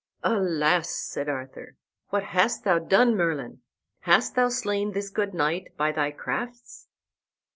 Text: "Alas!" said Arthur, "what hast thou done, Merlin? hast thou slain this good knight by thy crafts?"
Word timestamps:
"Alas!" 0.23 0.89
said 0.89 1.29
Arthur, 1.29 1.75
"what 2.09 2.23
hast 2.23 2.63
thou 2.63 2.79
done, 2.79 3.15
Merlin? 3.15 3.61
hast 3.99 4.33
thou 4.33 4.49
slain 4.49 4.93
this 4.93 5.11
good 5.11 5.35
knight 5.35 5.77
by 5.77 5.91
thy 5.91 6.09
crafts?" 6.09 6.87